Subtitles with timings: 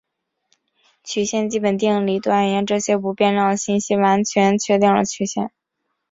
[1.03, 5.51] 曲线基本定理断言这些不变量的信息完全确定了曲线。